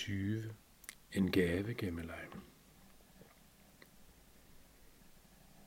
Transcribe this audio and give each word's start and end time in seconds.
20. 0.00 0.44
En 1.12 1.30
gave 1.30 1.74
gemmeleg. 1.74 2.26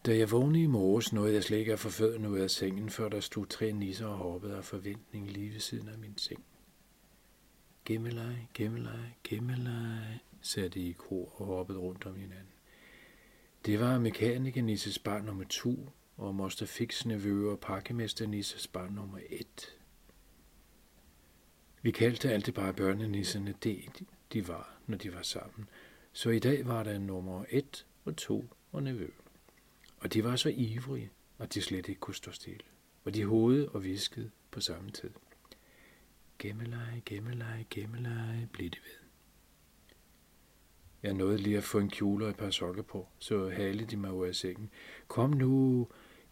Da 0.06 0.17
jeg 0.17 0.31
vågnede 0.31 0.63
i 0.63 0.67
morges, 0.67 1.13
nåede 1.13 1.33
jeg 1.33 1.44
slet 1.44 1.58
ikke 1.58 1.74
at 1.74 1.79
få 1.79 1.90
fødderne 1.90 2.29
ud 2.29 2.40
af 2.40 2.49
sengen, 2.49 2.90
før 2.90 3.10
der 3.10 3.19
stod 3.19 3.46
tre 3.46 3.72
nisser 3.72 4.08
og 4.08 4.17
hoppede 4.17 4.58
af 4.58 4.63
forventning 4.63 5.31
lige 5.31 5.54
ved 5.54 5.60
siden 5.60 5.88
af 5.90 5.97
min 5.97 6.17
seng. 6.17 6.44
Gemmeleg, 7.85 8.49
gemmeleg, 8.54 9.17
gemmeleg, 9.24 10.19
sagde 10.42 10.70
de 10.70 10.79
i 10.79 10.92
kor 10.92 11.42
og 11.42 11.46
hoppede 11.46 11.79
rundt 11.79 12.06
om 12.06 12.15
hinanden. 12.15 12.54
Det 13.65 13.79
var 13.79 14.00
mekaniker 14.00 14.62
Nisses 14.62 15.00
barn 15.00 15.26
nummer 15.26 15.46
to, 15.50 15.90
og 16.18 16.36
Moster 16.36 16.66
Fix 16.66 17.05
nevø 17.05 17.52
og 17.52 17.59
pakkemester 17.59 18.27
Nisses 18.27 18.68
barn 18.68 18.94
nummer 18.94 19.20
et. 19.30 19.77
Vi 21.84 21.91
kaldte 21.91 22.31
altid 22.31 22.54
bare 22.54 22.73
børnenisserne 22.73 23.55
det, 23.63 24.03
de 24.34 24.48
var, 24.48 24.77
når 24.88 24.98
de 24.98 25.13
var 25.13 25.21
sammen. 25.21 25.70
Så 26.13 26.30
i 26.30 26.40
dag 26.40 26.67
var 26.67 26.84
der 26.84 26.99
nummer 26.99 27.45
et 27.49 27.85
og 28.05 28.16
to 28.16 28.45
og 28.71 28.84
nevø. 28.84 29.07
Og 29.98 30.13
de 30.13 30.23
var 30.23 30.35
så 30.35 30.49
ivrige, 30.49 31.09
at 31.40 31.54
de 31.54 31.62
slet 31.62 31.90
ikke 31.90 32.02
kunne 32.02 32.16
stå 32.16 32.31
stille. 32.31 32.63
Og 33.04 33.13
de 33.13 33.26
hovede 33.26 33.70
og 33.70 33.84
viskede 33.84 34.31
på 34.52 34.62
samme 34.62 34.91
tid. 34.91 35.09
Gemmeleje, 36.40 37.02
gemmeleje, 37.05 37.66
gemmeleje, 37.70 38.49
blev 38.54 38.70
det 38.70 38.79
ved. 38.84 39.07
Jeg 41.04 41.13
nåede 41.13 41.38
lige 41.38 41.57
at 41.57 41.63
få 41.63 41.79
en 41.79 41.90
kjole 41.90 42.26
og 42.26 42.29
et 42.29 42.38
par 42.38 42.49
sokker 42.49 42.84
på, 42.84 43.07
så 43.20 43.49
halede 43.49 43.85
de 43.85 43.98
mig 43.98 44.13
ud 44.13 44.27
af 44.27 44.35
sengen. 44.35 44.70
Kom 45.07 45.29
nu, 45.29 45.88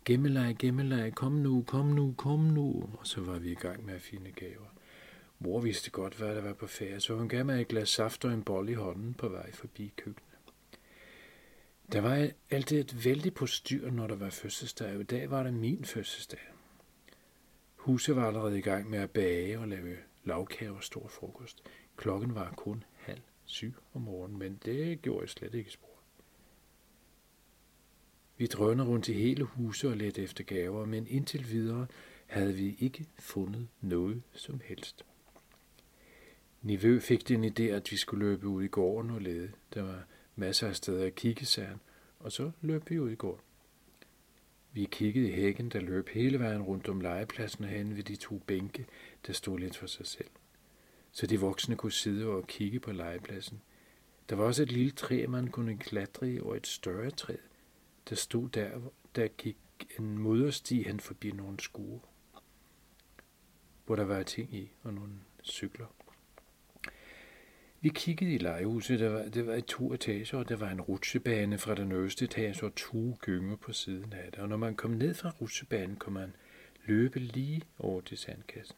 gemmeleje, 0.06 0.54
gemmeleje, 0.54 1.12
kom 1.12 1.32
nu, 1.32 1.64
kom 1.68 1.86
nu, 1.86 2.14
kom 2.18 2.40
nu. 2.40 2.90
Og 3.00 3.08
så 3.08 3.22
var 3.22 3.40
vi 3.40 3.52
i 3.52 3.56
gang 3.56 3.86
med 3.86 3.94
at 3.94 4.02
finde 4.02 4.32
gaver. 4.32 4.81
Mor 5.44 5.60
vidste 5.60 5.92
godt, 5.92 6.16
hvad 6.16 6.36
der 6.36 6.42
var 6.42 6.54
på 6.54 6.68
færre, 6.68 7.00
så 7.00 7.16
hun 7.16 7.30
gav 7.30 7.46
mig 7.46 7.62
et 7.62 7.68
glas 7.68 7.90
saft 7.90 8.26
og 8.26 8.34
en 8.34 8.44
bolle 8.44 8.72
i 8.72 8.76
hånden 8.76 9.14
på 9.14 9.30
vej 9.30 9.52
forbi 9.52 9.94
køkkenet. 9.98 10.40
Der 11.92 12.02
var 12.02 12.30
altid 12.50 12.80
et 12.80 13.06
vældig 13.06 13.34
postyr, 13.34 13.92
når 13.92 14.08
der 14.08 14.16
var 14.16 14.30
fødselsdag, 14.30 14.96
og 14.96 15.02
i 15.02 15.04
dag 15.04 15.30
var 15.30 15.44
det 15.44 15.54
min 15.54 15.86
fødselsdag. 15.86 16.40
Huset 17.76 18.16
var 18.16 18.28
allerede 18.28 18.58
i 18.58 18.62
gang 18.62 18.90
med 18.90 19.00
at 19.00 19.12
bage 19.12 19.60
og 19.60 19.68
lave 19.68 19.98
lavkage 20.24 20.72
og 20.72 20.84
stor 20.84 21.08
frokost. 21.08 21.64
Klokken 21.96 22.36
var 22.36 22.54
kun 22.58 22.84
halv 22.98 23.22
syv 23.46 23.74
om 23.94 24.02
morgenen, 24.02 24.40
men 24.40 24.60
det 24.66 25.02
gjorde 25.02 25.22
jeg 25.22 25.30
slet 25.30 25.54
ikke 25.54 25.72
spor. 25.72 26.00
Vi 28.38 28.46
drønede 28.46 28.88
rundt 28.88 29.08
i 29.08 29.14
hele 29.14 29.44
huset 29.44 29.92
og 29.92 29.98
lette 29.98 30.22
efter 30.22 30.44
gaver, 30.44 30.86
men 30.86 31.08
indtil 31.08 31.52
videre 31.52 31.88
havde 32.28 32.54
vi 32.54 32.76
ikke 32.80 33.06
fundet 33.20 33.68
noget 33.82 34.22
som 34.34 34.62
helst. 34.64 35.06
Nivø 36.62 37.00
fik 37.00 37.28
den 37.28 37.46
idé, 37.46 37.64
at 37.64 37.92
vi 37.92 37.98
skulle 37.98 38.26
løbe 38.26 38.48
ud 38.48 38.64
i 38.64 38.68
gården 38.68 39.12
og 39.12 39.22
lede. 39.22 39.52
Der 39.74 39.82
var 39.82 40.04
masser 40.36 40.68
af 40.68 40.76
steder 40.76 41.06
at 41.06 41.16
kigge, 41.16 41.46
sagde 41.46 41.70
han, 41.70 41.80
og 42.20 42.32
så 42.32 42.52
løb 42.62 42.90
vi 42.90 43.00
ud 43.00 43.12
i 43.12 43.16
gården. 43.16 43.44
Vi 44.74 44.88
kiggede 44.92 45.30
i 45.30 45.32
hækken, 45.32 45.70
der 45.70 45.80
løb 45.80 46.10
hele 46.10 46.40
vejen 46.40 46.62
rundt 46.62 46.90
om 46.90 47.02
legepladsen 47.02 47.64
og 47.64 47.70
hen 47.70 47.96
ved 47.96 48.04
de 48.04 48.16
to 48.16 48.38
bænke, 48.38 48.86
der 49.28 49.34
stod 49.34 49.60
lidt 49.60 49.78
for 49.78 49.88
sig 49.88 50.08
selv. 50.08 50.30
Så 51.12 51.28
de 51.28 51.40
voksne 51.40 51.76
kunne 51.76 51.92
sidde 51.92 52.28
og 52.28 52.48
kigge 52.48 52.80
på 52.80 52.92
legepladsen. 52.92 53.62
Der 54.30 54.36
var 54.36 54.44
også 54.44 54.64
et 54.64 54.72
lille 54.72 54.92
træ, 54.92 55.26
man 55.28 55.48
kunne 55.48 55.78
klatre 55.78 56.32
i, 56.32 56.40
og 56.40 56.58
et 56.58 56.68
større 56.68 57.12
træ, 57.12 57.36
der 58.10 58.16
stod 58.16 58.50
der, 58.50 58.80
der 59.16 59.28
gik 59.28 59.58
en 60.00 60.18
modersti 60.18 60.84
hen 60.84 61.00
forbi 61.00 61.32
nogle 61.32 61.60
skure, 61.60 62.00
hvor 63.86 63.96
der 63.96 64.04
var 64.04 64.24
ting 64.24 64.54
i 64.54 64.72
og 64.84 64.94
nogle 64.94 65.14
cykler. 65.44 65.86
Vi 67.84 67.90
kiggede 67.90 68.34
i 68.34 68.38
lejehuset, 68.38 69.00
der 69.00 69.10
var, 69.10 69.24
det 69.24 69.48
var 69.48 69.54
i 69.56 69.62
to 69.62 69.94
etager, 69.94 70.38
og 70.38 70.50
der 70.50 70.56
var 70.56 70.70
en 70.70 70.82
rutsjebane 70.82 71.58
fra 71.58 71.76
den 71.76 71.92
øverste 71.92 72.26
etage 72.26 72.66
og 72.66 72.76
to 72.76 73.18
gynger 73.22 73.56
på 73.56 73.74
siden 73.74 74.14
af 74.14 74.32
det. 74.32 74.40
Og 74.40 74.50
når 74.50 74.58
man 74.58 74.76
kom 74.76 74.92
ned 74.92 75.14
fra 75.14 75.34
rutsjebanen, 75.42 75.96
kunne 75.96 76.14
man 76.14 76.36
løbe 76.86 77.20
lige 77.20 77.62
over 77.80 78.02
til 78.02 78.18
sandkassen. 78.18 78.76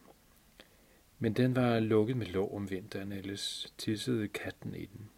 Men 1.20 1.34
den 1.34 1.56
var 1.56 1.80
lukket 1.80 2.18
med 2.18 2.28
låg 2.28 2.56
om 2.56 2.70
vinteren, 2.70 3.12
ellers 3.12 3.74
tissede 3.78 4.28
katten 4.28 4.76
i 4.76 4.86
den. 4.86 5.10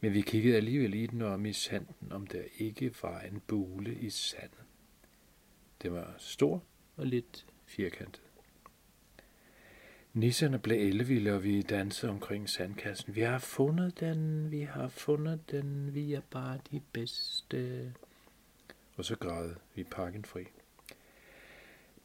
Men 0.00 0.14
vi 0.14 0.20
kiggede 0.20 0.56
alligevel 0.56 0.94
i 0.94 1.06
den 1.06 1.22
og 1.22 1.32
om 1.32 1.46
i 1.46 1.52
sanden, 1.52 2.12
om 2.12 2.26
der 2.26 2.42
ikke 2.58 2.94
var 3.02 3.20
en 3.20 3.42
bule 3.46 3.94
i 3.94 4.10
sandet. 4.10 4.64
Den 5.82 5.92
var 5.92 6.14
stor 6.18 6.62
og 6.96 7.06
lidt 7.06 7.46
firkantet. 7.66 8.31
Nisserne 10.14 10.58
blev 10.58 10.88
ellevilde, 10.88 11.32
og 11.32 11.44
vi 11.44 11.62
dansede 11.62 12.12
omkring 12.12 12.48
sandkassen. 12.48 13.14
Vi 13.14 13.20
har 13.20 13.38
fundet 13.38 14.00
den, 14.00 14.50
vi 14.50 14.60
har 14.60 14.88
fundet 14.88 15.50
den, 15.50 15.94
vi 15.94 16.12
er 16.12 16.20
bare 16.30 16.58
de 16.70 16.80
bedste. 16.92 17.92
Og 18.96 19.04
så 19.04 19.16
græd 19.16 19.54
vi 19.74 19.84
pakken 19.84 20.24
fri. 20.24 20.44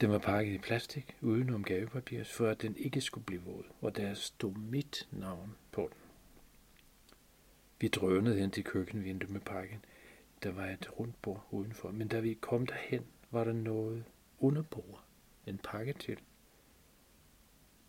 Den 0.02 0.10
var 0.10 0.18
pakket 0.18 0.54
i 0.54 0.58
plastik, 0.58 1.16
uden 1.22 1.50
om 1.50 1.64
gavepapir, 1.64 2.24
for 2.24 2.48
at 2.48 2.62
den 2.62 2.76
ikke 2.78 3.02
skulle 3.02 3.26
blive 3.26 3.42
våd, 3.42 3.64
og 3.82 3.96
der 3.96 4.14
stod 4.14 4.54
mit 4.54 5.08
navn 5.12 5.56
på 5.72 5.82
den. 5.82 6.02
Vi 7.80 7.88
drønede 7.88 8.40
hen 8.40 8.52
til 8.52 8.64
køkkenvinduet 8.64 9.32
med 9.32 9.42
pakken. 9.42 9.86
Der 10.44 10.52
var 10.52 10.66
et 10.66 11.00
rundt 11.00 11.22
bord 11.22 11.48
udenfor, 11.52 11.92
men 11.92 12.08
da 12.08 12.20
vi 12.20 12.34
kom 12.34 12.66
derhen, 12.66 13.06
var 13.32 13.44
der 13.44 13.54
noget 13.54 14.04
under 14.40 14.62
bordet. 14.62 15.02
En 15.46 15.58
pakke 15.64 15.94
til. 15.94 16.18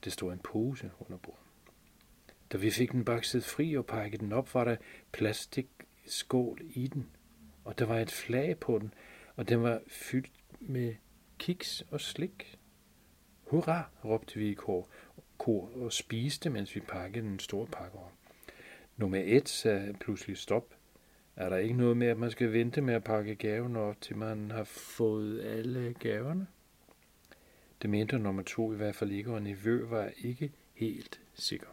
Det 0.04 0.12
stod 0.12 0.32
en 0.32 0.38
pose 0.38 0.90
under 1.00 1.16
bordet. 1.16 1.42
Da 2.52 2.56
vi 2.56 2.70
fik 2.70 2.92
den 2.92 3.04
bakset 3.04 3.44
fri 3.44 3.74
og 3.74 3.86
pakket 3.86 4.20
den 4.20 4.32
op, 4.32 4.54
var 4.54 4.64
der 4.64 4.76
plastikskål 5.12 6.60
i 6.74 6.86
den, 6.86 7.06
og 7.64 7.78
der 7.78 7.84
var 7.84 7.98
et 7.98 8.10
flag 8.10 8.58
på 8.58 8.78
den, 8.78 8.94
og 9.36 9.48
den 9.48 9.62
var 9.62 9.80
fyldt 9.86 10.32
med 10.60 10.94
kiks 11.38 11.84
og 11.90 12.00
slik. 12.00 12.58
Hurra, 13.42 13.90
råbte 14.04 14.38
vi 14.38 14.50
i 14.50 14.54
kor, 14.54 14.88
kor 15.38 15.70
og 15.76 15.92
spiste, 15.92 16.50
mens 16.50 16.74
vi 16.74 16.80
pakkede 16.80 17.26
en 17.26 17.38
stor 17.38 17.64
pakke 17.64 17.98
op. 17.98 18.12
Nummer 18.96 19.18
et 19.24 19.48
sagde 19.48 19.94
pludselig 20.00 20.36
stop. 20.36 20.74
Er 21.36 21.48
der 21.48 21.56
ikke 21.56 21.76
noget 21.76 21.96
med, 21.96 22.06
at 22.06 22.18
man 22.18 22.30
skal 22.30 22.52
vente 22.52 22.80
med 22.80 22.94
at 22.94 23.04
pakke 23.04 23.34
gaven 23.34 23.76
op, 23.76 24.00
til 24.00 24.16
man 24.16 24.50
har 24.50 24.64
fået 24.64 25.42
alle 25.44 25.94
gaverne? 26.00 26.46
Det 27.82 27.90
mente 27.90 28.18
nummer 28.18 28.42
to 28.42 28.72
i 28.72 28.76
hvert 28.76 28.96
fald 28.96 29.10
ikke, 29.10 29.32
og 29.32 29.42
Nivø 29.42 29.86
var 29.86 30.12
ikke 30.16 30.52
helt 30.74 31.20
sikker. 31.34 31.66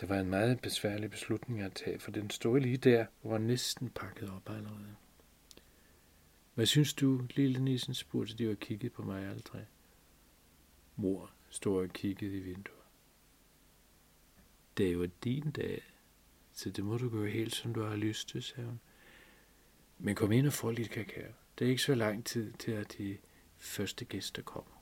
Det 0.00 0.08
var 0.08 0.20
en 0.20 0.30
meget 0.30 0.60
besværlig 0.60 1.10
beslutning 1.10 1.60
at 1.60 1.72
tage, 1.72 1.98
for 1.98 2.10
den 2.10 2.30
stod 2.30 2.60
lige 2.60 2.76
der 2.76 3.06
og 3.22 3.30
var 3.30 3.38
næsten 3.38 3.90
pakket 3.90 4.30
op 4.30 4.50
allerede. 4.50 4.94
Hvad 6.54 6.66
synes 6.66 6.94
du, 6.94 7.22
lille 7.30 7.64
nissen, 7.64 7.94
spurgte 7.94 8.34
de 8.34 8.50
og 8.50 8.56
kiggede 8.56 8.90
på 8.90 9.02
mig 9.02 9.30
aldrig. 9.30 9.66
Mor 10.96 11.30
stod 11.50 11.82
og 11.82 11.88
kiggede 11.88 12.36
i 12.36 12.40
vinduet. 12.40 12.78
Det 14.76 14.88
er 14.88 14.92
jo 14.92 15.08
din 15.24 15.50
dag, 15.50 15.82
så 16.52 16.70
det 16.70 16.84
må 16.84 16.98
du 16.98 17.08
gøre 17.08 17.30
helt, 17.30 17.54
som 17.54 17.74
du 17.74 17.82
har 17.82 17.96
lyst 17.96 18.28
til, 18.28 18.42
sagde 18.42 18.68
hun. 18.68 18.80
Men 19.98 20.14
kom 20.14 20.32
ind 20.32 20.46
og 20.46 20.52
få 20.52 20.70
lidt 20.70 20.90
kakao. 20.90 21.32
Det 21.58 21.64
er 21.64 21.68
ikke 21.68 21.82
så 21.82 21.94
lang 21.94 22.24
tid 22.24 22.52
til, 22.52 22.72
at 22.72 22.94
de 22.98 23.16
første 23.64 24.04
gæstekår. 24.04 24.73